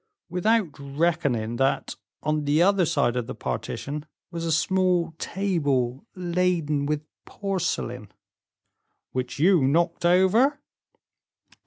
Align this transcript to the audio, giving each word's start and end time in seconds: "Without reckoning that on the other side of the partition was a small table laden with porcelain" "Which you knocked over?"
"Without 0.29 0.79
reckoning 0.79 1.57
that 1.57 1.95
on 2.23 2.45
the 2.45 2.59
other 2.63 2.87
side 2.87 3.15
of 3.15 3.27
the 3.27 3.35
partition 3.35 4.03
was 4.31 4.43
a 4.45 4.51
small 4.51 5.11
table 5.19 6.07
laden 6.15 6.87
with 6.87 7.05
porcelain" 7.25 8.11
"Which 9.11 9.37
you 9.37 9.61
knocked 9.61 10.03
over?" 10.03 10.59